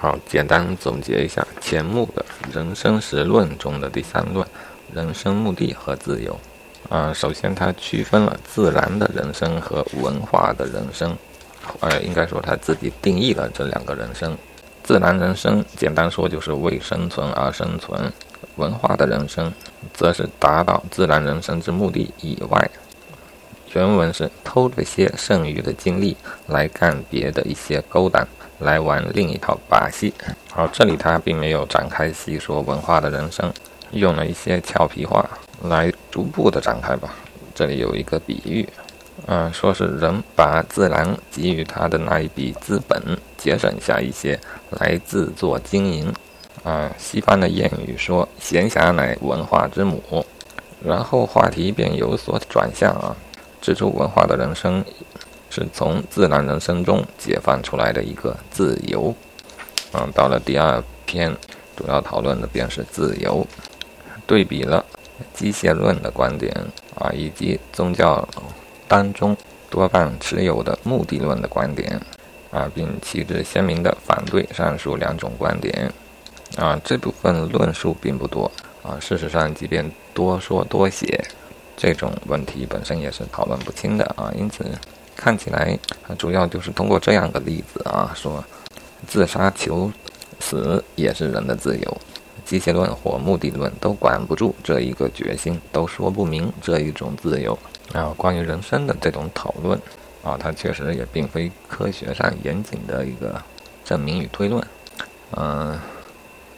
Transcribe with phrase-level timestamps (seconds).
[0.00, 4.46] 好，简单总结一下钱穆的人生实论中的第三论：
[4.94, 6.38] 人生目的和自由。
[6.88, 11.16] 啊，首先他区分了自然的人生和文化的人生。
[11.80, 14.38] 呃，应该说他自己定义了这两个人生。
[14.84, 18.00] 自然人生，简单说就是为生存而生存；
[18.54, 19.52] 文化的人生，
[19.92, 22.70] 则是达到自然人生之目的以外。
[23.74, 28.26] 原文是偷这些剩余的精力来干别的一些勾当，
[28.58, 30.12] 来玩另一套把戏。
[30.50, 33.52] 好，这里他并没有展开细说文化的人生，
[33.92, 35.28] 用了一些俏皮话
[35.62, 37.14] 来逐步的展开吧。
[37.54, 38.68] 这里有一个比喻。
[39.26, 43.02] 嗯，说是人把自然给予他的那一笔资本
[43.36, 44.38] 节省下一些
[44.70, 46.14] 来自作经营。
[46.62, 50.24] 啊，西方的谚语说“闲暇乃文化之母”，
[50.84, 53.16] 然后话题便有所转向啊，
[53.60, 54.84] 指出文化的人生
[55.50, 59.14] 是从自然人生中解放出来的一个自由。
[59.92, 61.34] 嗯，到了第二篇，
[61.76, 63.46] 主要讨论的便是自由，
[64.26, 64.84] 对比了
[65.32, 66.54] 机械论的观点
[66.94, 68.26] 啊，以及宗教。
[68.86, 69.36] 当中
[69.68, 72.00] 多半持有的目的论的观点，
[72.50, 75.92] 啊，并旗帜鲜明地反对上述两种观点，
[76.56, 78.50] 啊，这部分论述并不多，
[78.82, 81.22] 啊，事实上，即便多说多写，
[81.76, 84.64] 这种问题本身也是讨论不清的，啊，因此
[85.18, 85.76] 看起来，
[86.16, 88.42] 主要就是通过这样的例子，啊，说
[89.08, 89.90] 自杀求
[90.38, 91.98] 死也是人的自由，
[92.44, 97.58] 机械论或目的论都管不住这一个决心，都说不明这一种自由。
[97.92, 99.76] 啊，关于人生的这种讨论，
[100.22, 103.42] 啊，它确实也并非科学上严谨的一个
[103.84, 104.64] 证明与推论。
[105.32, 105.76] 嗯，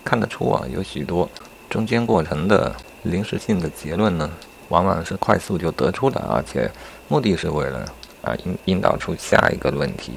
[0.04, 1.26] 看得出啊，有许多
[1.70, 4.30] 中间过程的临时性的结论呢，
[4.68, 6.70] 往往是快速就得出的，而且
[7.08, 7.90] 目的是为了
[8.22, 10.12] 啊引引导出下一个论题。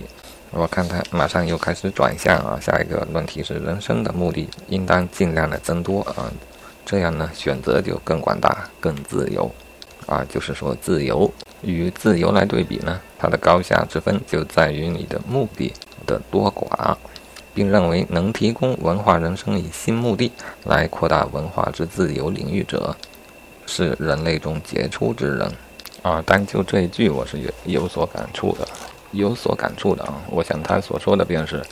[0.51, 6.31] 我看他马上又开始转向啊，下一个论题是人生的目的应当尽量的增多啊，
[6.85, 9.49] 这样呢选择就更广大、更自由。
[10.05, 11.31] 啊，就是说，自由
[11.61, 15.71] 与自由来对比呢，它的高下之分就在于你的目的
[16.05, 16.93] 的多寡，
[17.53, 20.29] 并认为能提供文化人生以新目的
[20.65, 22.93] 来扩大文化之自由领域者，
[23.65, 25.49] 是人类中杰出之人。
[26.03, 28.67] 啊，单就这一句，我是有有所感触的，
[29.11, 30.21] 有所感触的啊。
[30.29, 31.63] 我想他所说的便是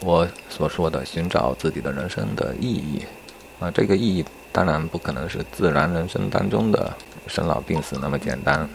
[0.00, 3.02] 我所说的寻找自己的人生的意义。
[3.60, 6.90] 啊，这个意义当然不可能是自然人生当中的。
[7.26, 8.68] 生老病死那么简单，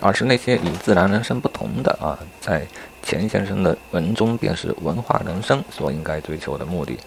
[0.00, 2.66] 而是那些与自然人生不同的啊，在
[3.00, 6.98] 钱先生的文中便是文化人生所应该追求的目的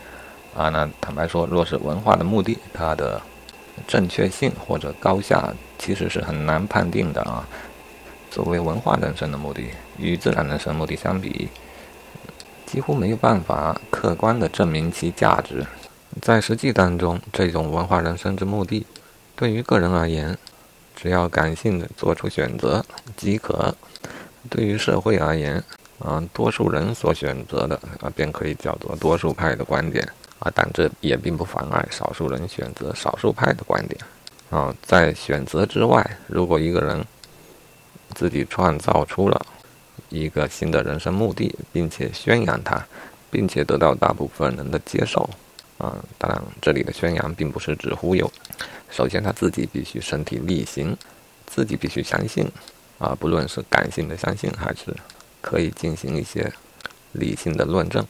[0.56, 0.70] 啊。
[0.70, 3.22] 那坦白说，若是文化的目的，它的
[3.88, 7.48] 正确性或者高下其实是很难判定的啊。
[8.32, 9.64] 作为文化人生的目的，
[9.98, 11.48] 与自然人生目的相比，
[12.66, 15.66] 几乎没有办法客观的证明其价值。
[16.22, 18.86] 在实际当中，这种文化人生之目的，
[19.36, 20.38] 对于个人而言，
[20.96, 22.86] 只要感性的做出选择
[23.16, 23.76] 即可。
[24.50, 25.64] 对于社会而言，
[26.00, 30.08] 啊，多数人所选择的啊，便可以叫做多数派的观点
[30.40, 30.52] 啊。
[30.56, 34.00] 但这也并不妨碍少数人选择少数派的观点
[34.50, 34.76] 啊。
[34.82, 37.06] 在选择之外，如果一个人
[38.14, 39.46] 自己创造出了
[40.10, 42.86] 一个新的人生目的，并且宣扬它，
[43.30, 45.30] 并且得到大部分人的接受
[45.78, 48.32] 啊，当然这里的宣扬并不是指忽悠。
[48.90, 50.96] 首先，他自己必须身体力行，
[51.46, 52.50] 自己必须相信，
[52.98, 54.96] 啊，不论是感性的相信，还是
[55.42, 56.50] 可以进行一些
[57.12, 58.06] 理性的论证。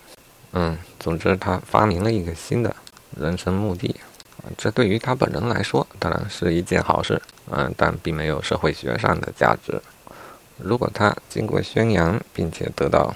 [0.56, 2.76] 嗯，总之，他发明了一个新的
[3.20, 3.96] 人生目的，
[4.58, 7.22] 这对于他本人来说当然是一件好事，
[7.52, 9.80] 嗯，但并没有社会学上的价值。
[10.58, 13.14] 如果他经过宣扬，并且得到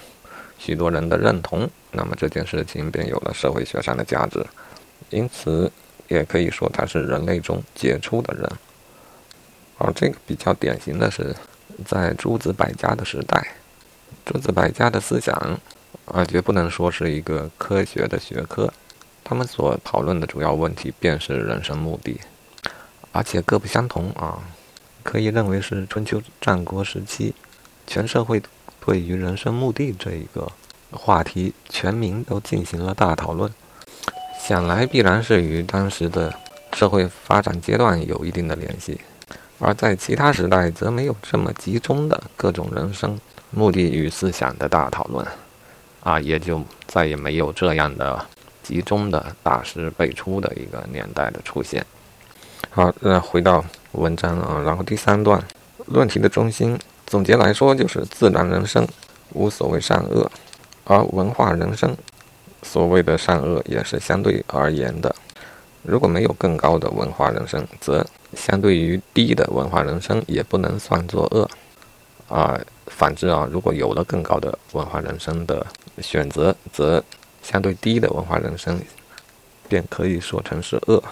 [0.58, 4.46] 许多人的认同，那么这件事情便有了社会学上的价值。
[5.10, 5.72] 因此。
[6.10, 8.52] 也可以说他是人类中杰出的人，
[9.78, 11.36] 而这个比较典型的是，
[11.86, 13.50] 在诸子百家的时代，
[14.26, 15.60] 诸子百家的思想
[16.14, 18.72] 啊，绝不能说是一个科学的学科，
[19.23, 22.20] 他们所讨论的主要问题便是人生目的，
[23.11, 24.40] 而且各不相同啊，
[25.03, 27.34] 可以认为是春秋战国时期，
[27.88, 28.41] 全社会
[28.79, 30.52] 对于人生目的这一个
[30.91, 33.52] 话题，全民都进行了大讨论。
[34.41, 36.34] 想来必然是与当时的
[36.73, 39.00] 社会发展阶段有一定的联系，
[39.59, 43.20] 而在其他时代则没有这么集中的各种人生
[43.52, 45.23] 目的与思想的大讨论，
[46.01, 48.25] 啊，也就再也没有这样的
[48.63, 51.85] 集中的大师辈出的一个年代的出现。
[52.69, 53.63] 好，那回到
[53.93, 55.41] 文章啊，然后第三段
[55.87, 58.87] 论题的中心总结来说就是自然人生
[59.34, 60.29] 无所谓善恶，
[60.85, 61.96] 而文化人生。
[62.61, 65.16] 所谓的善恶也是相对而言的。
[65.81, 71.49] 如果没有更高的文化人生，则相对于低的文化人生也不能算作恶。
[72.28, 75.66] 啊，反之啊，如果有了更高的文化人生的
[76.01, 77.03] 选择，则
[77.41, 78.79] 相对低的文化人生
[79.67, 81.03] 便可以说成是恶。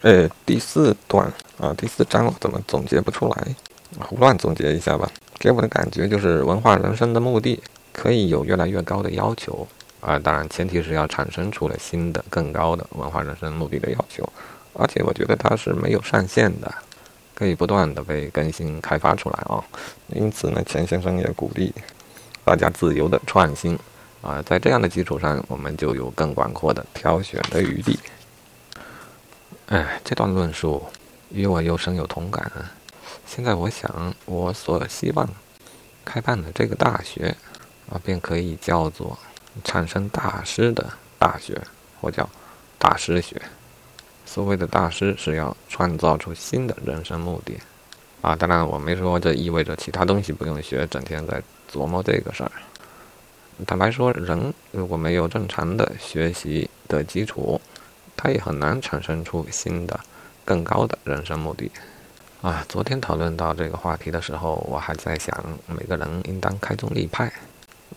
[0.00, 3.46] 呃，第四段啊，第四章怎么总结不出来？
[3.98, 5.10] 胡乱总结一下吧。
[5.38, 7.60] 给我的感觉就是，文化人生的目的
[7.92, 9.66] 可以有越来越高的要求
[10.00, 14.26] 啊，当然前提是要产生出了新的、更高的文化人生目的的要求，
[14.72, 16.72] 而且我觉得它是没有上限的，
[17.34, 19.62] 可以不断的被更新开发出来啊。
[20.08, 21.74] 因此呢，钱先生也鼓励
[22.44, 23.76] 大家自由的创新
[24.22, 27.98] 啊，在这样的基础上，我们就有更广阔的挑选的余地。
[29.66, 30.82] 哎，这段论述
[31.30, 32.50] 与我又深有同感。
[33.26, 35.28] 现在我想，我所希望
[36.04, 37.34] 开办的这个大学
[37.90, 39.18] 啊，便可以叫做
[39.64, 40.88] 产生大师的
[41.18, 41.60] 大学，
[42.00, 42.28] 或叫
[42.78, 43.42] 大师学。
[44.24, 47.58] 所谓的大师是要创造出新的人生目的
[48.20, 48.36] 啊。
[48.36, 51.42] 当然，我没说这意味着其他东西不用学，整天在
[51.72, 52.52] 琢磨这个事儿。
[53.66, 57.60] 坦白说，人如果没有正常的学习的基础，
[58.16, 60.00] 他也很难产生出新的、
[60.44, 61.70] 更高的人生目的。
[62.40, 65.32] 啊，昨天讨论到这个话题的时候，我还在想，
[65.66, 67.32] 每个人应当开宗立派，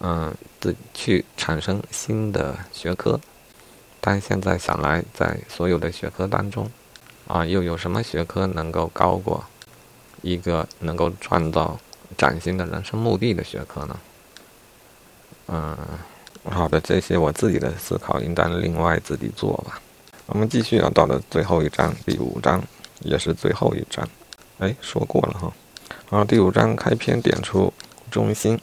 [0.02, 3.20] 嗯，自去产生新的学科。
[4.00, 6.70] 但现在想来，在所有的学科当中，
[7.26, 9.44] 啊，又有什么学科能够高过
[10.22, 11.80] 一个能够创造
[12.16, 13.98] 崭新的人生目的的学科呢？
[15.48, 15.78] 嗯，
[16.44, 19.80] 好的，这些我自己的思考应当另外自己做吧。
[20.28, 22.64] 我们继续要到的最后一章，第五章，
[23.02, 24.08] 也是最后一章。
[24.58, 25.54] 哎，说过了哈。
[26.10, 27.72] 然后第五章开篇点出
[28.10, 28.60] 中心，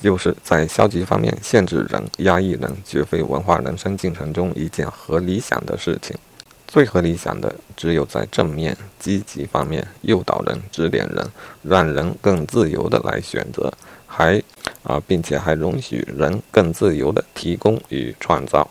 [0.00, 6.16] 就是在消极方面限制人、压抑人，绝非文化人生进程中一件合理想的事情。
[6.66, 11.24] 最合理想的，只有在正面、积极方面诱导人、指点人，
[11.62, 13.72] 让人更自由的来选择，
[14.16, 14.40] 还
[14.84, 18.68] 啊，并且还容许人更自由的提供与创造。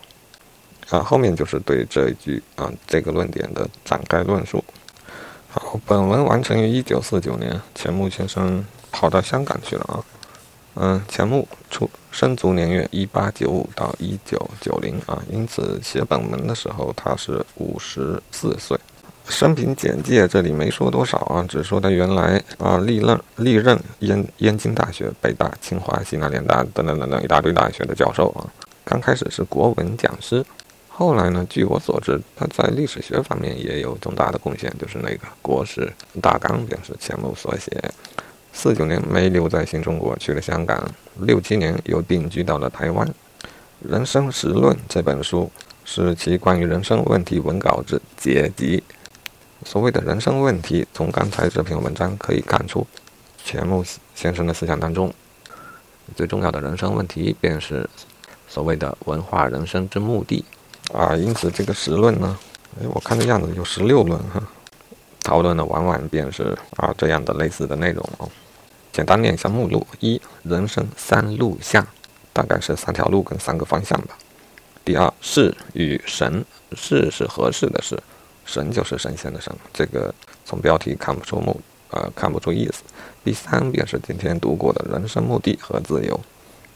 [0.89, 4.63] 啊，后面就是对这一句啊这个论点的展开论述。
[5.49, 9.95] 好，本文完成于一九四九年，钱穆先生跑到香港去了啊。
[10.75, 18.79] 嗯，钱穆出生卒年月一八九五到一九九零啊，因此写本文的时候他是五十四岁。
[19.27, 28.45] 生平简介这里没说多少啊，只说他原来啊历任历任燕燕京大学、北大、清华、西南联大等等等等一大堆大学的教授啊。
[28.83, 30.45] 刚开始是国文讲师。
[30.95, 31.43] 后来呢？
[31.49, 35.91] 据我所知，他在历史学方面也有重大的贡献，就是那个《国史
[36.21, 37.71] 大纲》便是钱穆所写。
[38.53, 40.87] 四九年没留在新中国，去了香港。
[41.21, 43.07] 六七年又定居到了台湾。
[43.79, 45.51] 《人生实论》这本书
[45.83, 48.83] 是其关于人生问题文稿之结集。
[49.65, 52.85] 所谓的人生问题，从刚才这篇文章可以看出，
[53.43, 53.83] 钱穆
[54.15, 55.13] 先生的思想当中，
[56.15, 57.89] 最重要的人生问题便是
[58.47, 60.43] 所谓的文化人生之目的。
[60.93, 62.37] 啊，因此这个十论呢，
[62.79, 64.43] 哎，我看的样子有十六论哈，
[65.21, 68.29] 讨论的往往便是啊这样的类似的内容哦。
[68.91, 71.87] 简单念一下目录：一、人生三路向，
[72.33, 74.17] 大概是三条路跟三个方向吧。
[74.83, 76.45] 第二，事与神，
[76.75, 77.97] 事是合适的事，
[78.45, 80.13] 神就是神仙的神，这个
[80.45, 81.59] 从标题看不出目，
[81.89, 82.83] 呃，看不出意思。
[83.23, 86.19] 第三便是今天读过的人生目的和自由。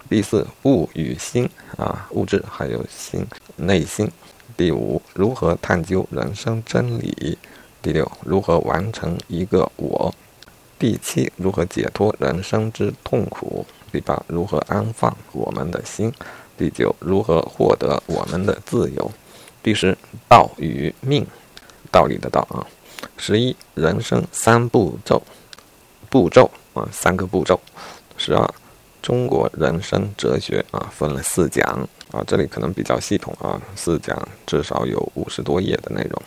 [0.10, 4.10] 第四，物与心啊，物质还有心，内心。
[4.56, 7.38] 第五，如何探究人生真理？
[7.82, 10.14] 第六，如何完成一个我？
[10.80, 13.66] 第七，如何解脱人生之痛苦？
[13.92, 16.14] 第八，如何安放我们的心？
[16.58, 19.12] 第九，如何获得我们的自由？
[19.62, 19.98] 第十，
[20.30, 21.28] 道与命，
[21.98, 22.62] 道理的道啊。
[23.18, 25.20] 十一，人生三步骤，
[26.12, 27.60] 步骤啊，三个步骤。
[28.18, 28.54] 十二。
[29.00, 31.63] 中国人生哲学啊，分了四讲
[32.12, 36.22] 啊，这里可能比较系统啊，四讲至少有五十多页的内容。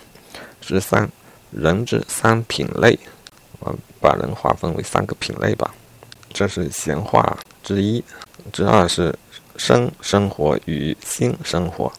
[0.62, 1.06] 十三，
[1.50, 2.98] 人之三品类，
[3.62, 5.74] 啊，把人划分为三个品类吧，
[6.32, 8.02] 这是闲话之一。
[8.50, 9.14] 之二是
[9.56, 11.92] 生生活与心生活，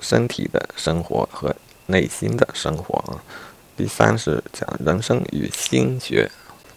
[0.00, 1.54] 身体的生活和
[1.86, 3.22] 内心的生活啊。
[3.76, 6.30] 第三是讲人生与心学，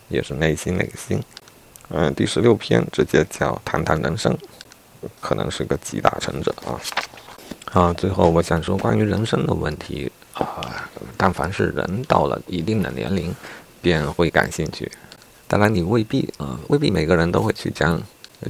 [0.09, 1.21] 也是内心那个心。
[1.89, 4.37] 嗯，第十六篇直接叫谈谈人生，
[5.21, 6.81] 可能是个集大成者啊。
[7.73, 13.33] 啊，最后我想说关于人生的问题啊，但凡是人到了一定的年龄，
[13.81, 14.91] 便会感兴趣。
[15.47, 18.01] 当然，你未必啊，未必每个人都会去将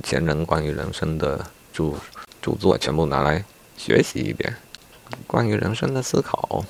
[0.02, 1.94] 前人关于人生的著
[2.42, 3.44] 著作全部拿来
[3.78, 4.56] 学习一遍
[5.26, 6.64] 关于人生的思考。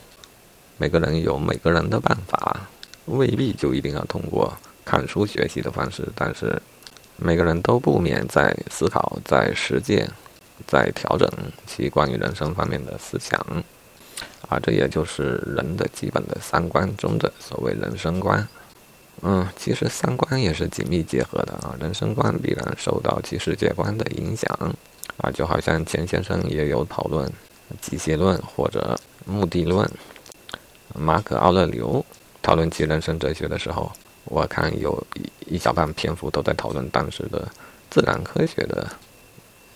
[0.78, 2.68] 每个人有每个人的办法，
[3.06, 6.62] 未必就一定要通过看书学习的方式，但是
[7.16, 10.08] 每个人都不免在思考、在实践、
[10.68, 11.28] 在调整
[11.66, 13.40] 其关于人生方面的思想。
[14.50, 18.48] 啊，这也就是人的基本的三观中的所谓人生观。
[19.24, 24.76] 嗯，其实三观也是紧密结合的啊，人生观必然受到其世界观的影响。
[25.18, 27.28] 啊，就好像钱先生也有讨论
[27.82, 29.90] 机械论或者目的论。
[30.96, 32.04] 马可·奥勒留
[32.42, 33.92] 讨论其人生哲学的时候，
[34.26, 37.48] 我看有一一小半篇幅都在讨论当时的
[37.90, 38.88] 自然科学的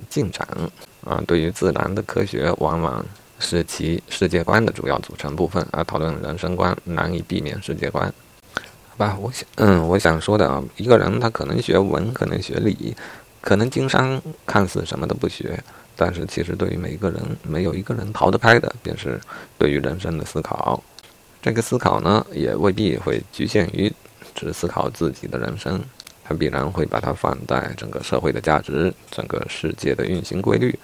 [0.10, 0.48] 进展。
[1.03, 3.03] 啊，对于自然的科学，往往
[3.39, 8.12] 是其世界观的主要组成部分，而讨论人生观难以避免世界观。
[8.89, 12.95] 好吧，我想，嗯，我想说的啊，一个人他可能学文，可能学理，
[13.41, 15.62] 可能经商，看似什么都不学，
[15.95, 19.19] 但是其实对于每一个人，没有一个人逃得开的，便是
[19.57, 20.81] 对于人生的思考。
[21.41, 23.91] 这个思考呢，也未必会局限于
[24.36, 25.83] 只思考自己的人生，
[26.24, 30.77] 它必然会把它放在整个社会的价值、整个世界的运行规律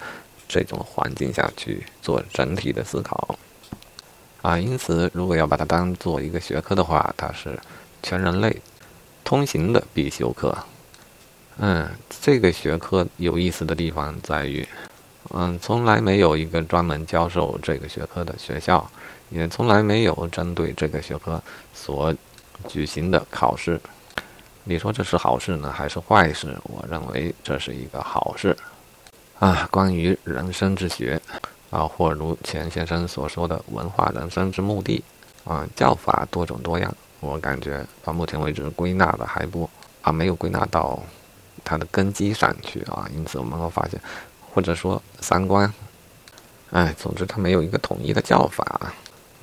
[0.48, 3.38] 这种环境下去做整体的思考。
[4.42, 7.56] 啊，因此，如果要把它当做一个学科的话，它是
[8.02, 8.60] 全人类
[9.22, 10.56] 通行的必修课。
[11.58, 11.88] 嗯，
[12.20, 14.66] 这个学科有意思的地方在于，
[15.30, 18.88] 嗯，从来没有一个专门教授这个学科的学校。
[19.30, 21.38] 也从来没有针对这个学科
[21.74, 22.14] 所
[22.66, 23.78] 举行的考试。
[24.64, 26.56] 你说这是好事呢，还是坏事？
[26.62, 28.56] 我认为这是一个好事。
[29.38, 31.20] 啊，关于人生之学，
[31.68, 35.04] 啊，或如钱先生所说的文化人生之目的，
[35.44, 36.90] 啊，教法多种多样。
[37.20, 39.68] 我感觉到目前为止归纳的还不
[40.00, 40.98] 啊，没有归纳到
[41.68, 43.06] 它的根基上去啊。
[43.14, 44.00] 因此我们会发现，
[44.50, 45.72] 或者说三观，
[46.70, 48.92] 哎，总之它没有一个统一的叫法。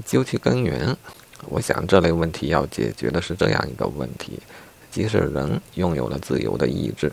[0.05, 0.97] 究其根源，
[1.45, 4.39] 我想这类问题要解决的是这样一个问题：
[4.91, 7.11] 即使人拥有了自由的意志，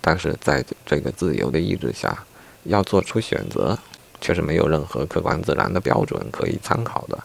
[0.00, 2.24] 但是在这个自由的意志下，
[2.64, 3.76] 要做出选择，
[4.20, 7.18] 却是没有任何客观自然的标准可以参考的。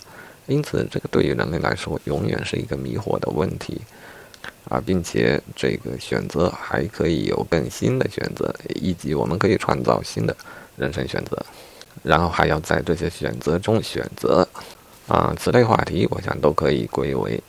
[0.47, 3.79] 因此，这个对于人类来说，永远是一个迷惑的问题
[4.69, 10.35] 啊，并且这个选择还可以有更新的选择，以及我们可以创造新的
[10.77, 11.43] 人生选择，
[12.03, 14.47] 然后还要在这些选择中选择。
[15.07, 17.41] 啊，此类话题，我想都可以归为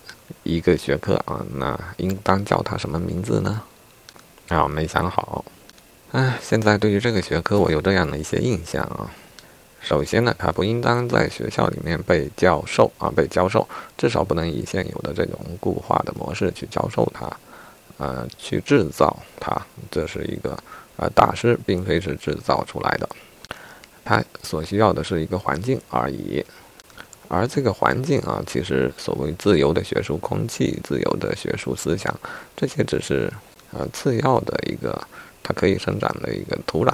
[0.45, 1.45] 一个学科啊。
[1.57, 3.61] 那应当叫它什么名字呢？
[4.49, 5.45] 啊，没想好。
[6.13, 9.11] 唉，现在对于这个学科，我有这样的一些印象啊。
[9.81, 17.31] 首先呢，他不应当在学校里面被教授啊，被教授，至少不能以现有的这种固化的模式去教授他，
[17.97, 19.61] 呃，去制造他。
[19.91, 20.57] 这是一个
[20.97, 23.09] 呃，大师并非是制造出来的，
[24.05, 26.45] 他所需要的是一个环境而已。
[27.29, 32.15] 而这个环境啊，其实所谓自由的学术空气、自由的学术思想，
[32.57, 33.33] 这些只是
[33.73, 35.01] 呃次要的一个
[35.43, 36.93] 它可以生长的一个土壤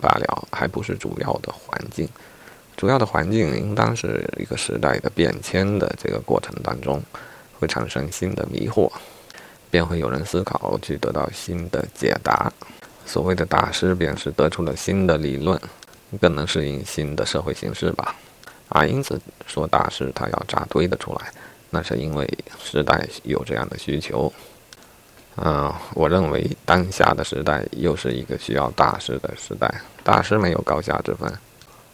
[0.00, 2.08] 罢了，还不是主要的环境。
[2.76, 7.02] 主要的环境应当是一个时代的变迁的这个过程当中，
[7.58, 8.92] 会产生新的迷惑，
[9.70, 12.52] 便会有人思考去得到新的解答。
[13.06, 15.58] 所谓的大师，便是得出了新的理论，
[16.20, 18.14] 更能适应新的社会形势吧。
[18.68, 21.32] 啊，因此说大师他要扎堆的出来，
[21.70, 22.28] 那是因为
[22.62, 24.30] 时代有这样的需求。
[25.36, 29.72] 嗯，我认为当下的时代又是一个需要大师的时代。
[30.02, 31.32] 大师没有高下之分，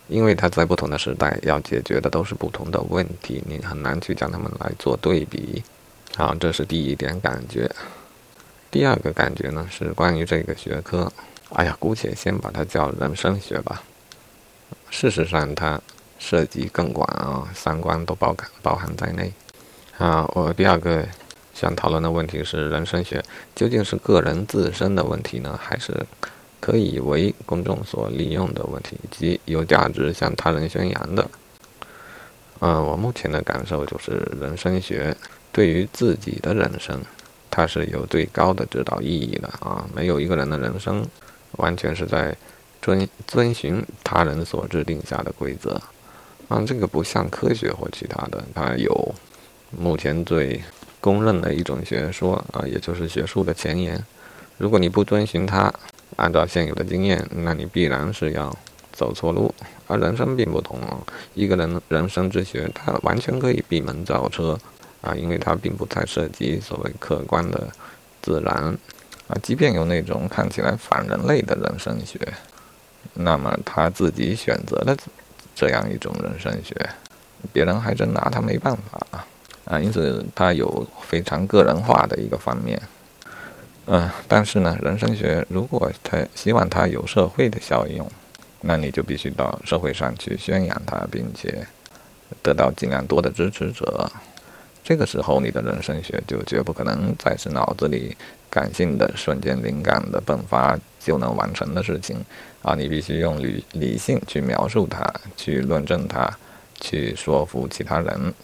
[0.09, 5.63] 因为他在不同的时代要解决的都是不同的问题，你很难去将他们来做对比。
[6.17, 7.71] 好，这是第一点感觉。
[8.71, 11.13] 第二个感觉呢，是关于这个学科。
[11.55, 13.83] 哎呀，姑且先把它叫人生学吧。
[14.91, 15.81] 事实上，它。
[16.25, 19.33] 涉及更广啊，三观都包含包含在内。
[19.99, 21.05] 啊，我第二个
[21.63, 23.23] 想讨论的问题是，人生学
[23.55, 25.95] 究竟是个人自身的问题呢，还是
[26.59, 31.31] 可以为公众所利用的问题，以及有价值向他人宣扬的？
[32.59, 35.17] 嗯，我目前的感受就是，人生学
[35.53, 37.01] 对于自己的人生，
[37.49, 39.87] 它是有最高的指导意义的啊。
[39.95, 41.07] 没有一个人的人生
[41.59, 42.37] 完全是在
[42.81, 45.81] 遵遵循他人所制定下的规则。
[46.49, 49.15] 啊，这个不像科学或其他的，它有
[49.71, 50.61] 目前最
[51.03, 54.01] 公认的一种学说啊，也就是学术的前沿。
[54.57, 55.73] 如果你不遵循它，
[56.15, 58.57] 按照现有的经验，那你必然是要
[58.93, 59.53] 走错路。
[59.89, 60.79] 而人生并不同，
[61.35, 64.57] 一个人人生之学，它完全可以闭门造车
[65.01, 67.69] 啊，因为它并不太涉及所谓客观的
[68.23, 68.55] 自然
[69.27, 69.37] 啊。
[69.43, 72.17] 即便有那种看起来反人类的人生学，
[73.15, 74.97] 那么他自己选择了
[75.55, 76.75] 这样一种人生学，
[77.53, 79.27] 别人还真拿他没办法啊
[79.65, 79.79] 啊！
[79.79, 82.81] 因此它有非常个人化的一个方面。
[83.87, 88.09] 嗯，但是呢，人生学如果他希望它有社会的效用，
[88.61, 91.67] 那你就必须到社会上去宣扬它，并且
[92.43, 94.11] 得到尽量多的支持者。
[94.85, 98.17] 这个时候，你的人生学就绝不可能再是脑子里
[98.51, 102.17] 感性的瞬间灵感的迸发就能完成的事情
[102.63, 102.75] 啊！
[102.75, 106.29] 你必须用理理性去描述它，去论证它，
[106.81, 108.35] 去说服其他人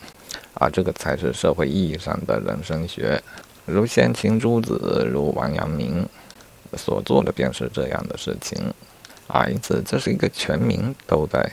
[0.59, 0.69] 啊！
[0.69, 3.23] 这个才是社会意义上的人生学。
[3.65, 6.07] 如先秦诸子，如王阳明
[6.77, 8.59] 所做的便是这样的事情
[9.27, 11.51] 啊，因此这是一个全民都在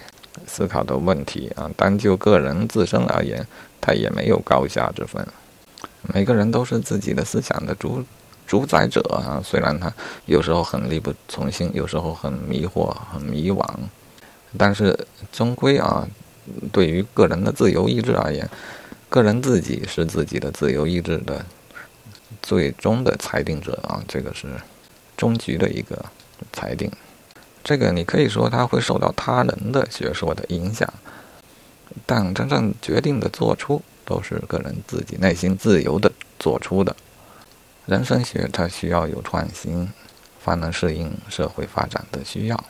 [0.48, 1.70] 思考的问题啊。
[1.76, 3.46] 单就个人自身而言，
[3.80, 5.26] 他也没有高下之分，
[6.14, 8.04] 每个人都是自己的思想的主
[8.48, 9.42] 主宰者啊。
[9.44, 9.94] 虽然他
[10.26, 13.64] 有时候很力不从心，有时候很迷惑、很迷惘，
[14.58, 14.98] 但是
[15.32, 16.08] 终归啊，
[16.72, 18.50] 对于个人的自由意志而言，
[19.16, 21.46] 个人自己是自己的自由意志的。
[22.42, 24.48] 最终的裁定者啊，这个是
[25.16, 26.06] 终局的一个
[26.52, 26.92] 裁定。
[27.64, 30.92] 这个你可以说他会受到他人的学说的影响，
[32.06, 36.94] 但真正决定的做出都是个人自己内心自由的做出的。
[37.86, 39.92] 人生学它需要有创新，
[40.44, 42.64] 方能适应社会发展的需要。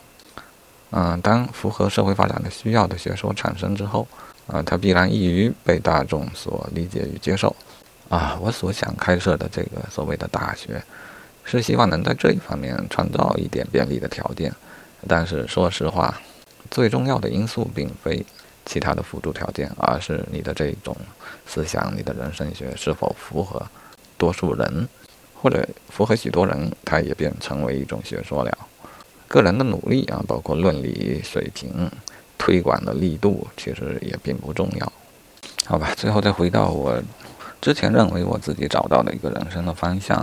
[0.91, 4.07] 嗯，当符合社会发展的需要的学说产生之后，
[4.47, 7.55] 啊，它必然易于被大众所理解与接受。
[8.07, 10.81] 啊，我所想开设的这个所谓的大学，
[11.43, 14.53] 是希望能在这一方面创造一点便利的条件。
[15.07, 16.21] 但是说实话，
[16.69, 18.23] 最重要的因素并非
[18.65, 20.95] 其他的辅助条件，而是你的这种
[21.47, 23.65] 思想、你的人生学是否符合
[24.17, 24.87] 多数人，
[25.33, 28.57] 或者符合许多人，它也便成为一种学说了。
[29.27, 31.89] 个人的努力啊，包括论理水平、
[32.45, 34.93] 推广的力度，其实也并不重要。
[35.65, 37.01] 好吧，最后再回到我。
[37.59, 40.15] 之前认为我自己找到的一个人生的方向，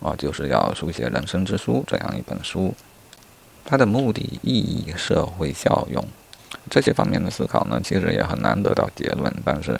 [0.00, 2.72] 啊，就是要书写《人生之书》这样一本书。
[3.64, 6.04] 它的目的、意义、社会效用
[6.70, 9.34] 这些方面的思考呢，其实也很难得到结论。
[9.44, 9.76] 但是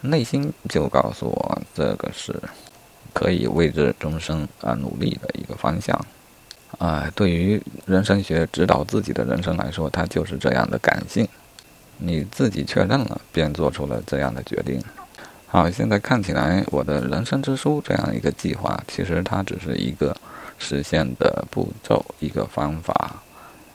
[0.00, 2.34] 内心就告诉我，这个是
[3.12, 5.94] 可以为之终生而努力的一个方向。
[6.78, 11.26] 啊，对于人生学指导自己的人生来说，它就是这样的感性。
[11.98, 14.82] 你自己确认了，便做出了这样的决定。
[15.46, 20.14] 好，现在看起来我的人生之书这样一个计划，其实它只是一个
[20.58, 23.22] 实现的步骤，一个方法。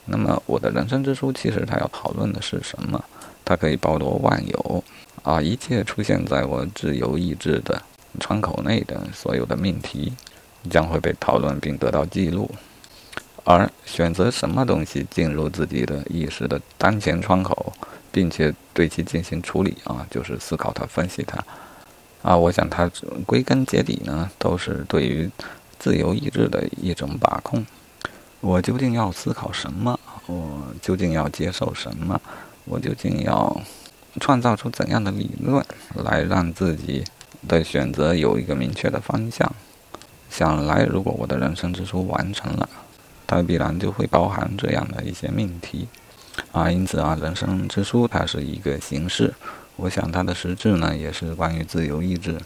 [0.06, 3.04] 那么我的人生之书，其实它要讨论的是什么？
[3.44, 4.84] 它可以包罗万有
[5.24, 7.82] 啊，一切出现在我自由意志的
[8.20, 10.14] 窗口内的所有的命题，
[10.70, 12.52] 将会被讨论并得到记录。
[13.44, 17.74] 而选择什么东西进入自己的意识的当前窗口。
[18.14, 21.42] 并且对其进行处理啊，就是思考它、分析它，
[22.22, 22.92] 啊，我想它
[23.26, 25.32] 归根结底呢，都是对于
[25.80, 27.66] 自由意志的一种把控。
[28.42, 29.98] 我究竟要思考什么？
[30.26, 32.20] 我究竟要接受什么？
[32.66, 33.62] 我究竟要
[34.20, 37.06] 创造出怎样的理论来让自己
[37.48, 39.50] 的选择有一个明确的方向？
[40.30, 42.70] 想来，如果我的人生之书完成了，
[43.32, 45.88] 它必然就会包含这样的一些命题。
[46.52, 49.34] 啊，因此啊，人生之书它是一个形式，
[49.78, 52.38] 我想它的实质呢，也是关于自由意志，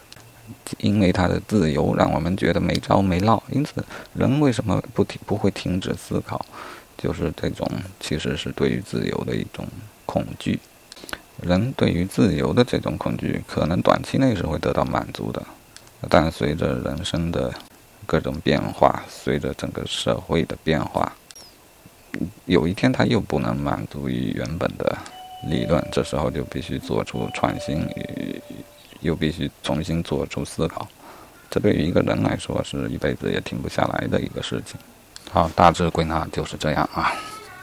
[0.78, 3.42] 因为它的自由让我们觉得没着没落。
[3.50, 6.46] 因此，人为什么不停不会停止思考？
[6.96, 7.68] 就是这种
[7.98, 9.66] 其实是对于自由的一种
[10.04, 10.60] 恐惧。
[11.42, 15.42] 人对于自由的这种恐惧，可能短期内是会得到满足的，
[16.08, 17.52] 但随着人生的
[18.06, 21.12] 各种变化，随着整个社会的变化。
[22.46, 24.96] 有一天，他又不能满足于原本的
[25.48, 27.86] 理论，这时候就必须做出创新，
[29.00, 30.88] 又必须重新做出思考。
[31.50, 34.78] 这对于一个人来说，是一辈子也停不下来的一个事情。
[35.30, 37.12] 好，大致归纳就是这样啊。